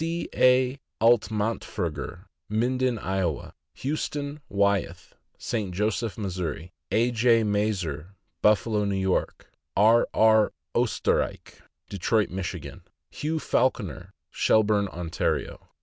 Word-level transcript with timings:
A. 0.01 0.79
Altmantferger, 0.99 2.25
Minden, 2.49 2.97
Iowa; 2.97 3.53
Huston 3.77 4.39
Wyeth, 4.49 5.13
St. 5.37 5.71
Joseph, 5.75 6.17
Mo.; 6.17 6.31
A. 6.89 7.11
J. 7.11 7.43
Maerz, 7.43 7.85
Buffalo, 8.41 8.81
N. 8.81 9.07
Y.; 9.07 9.23
R. 9.77 10.07
R. 10.11 10.53
Oesterrich, 10.73 11.61
Detroit, 11.87 12.31
Mich.; 12.31 12.55
Hugh 13.11 13.37
Falconer, 13.37 14.15
Shelburne, 14.31 14.87
Ontario. 14.87 15.67